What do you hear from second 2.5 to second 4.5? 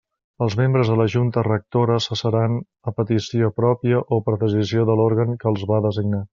a petició pròpia o per